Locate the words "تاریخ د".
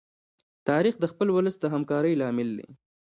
0.69-1.05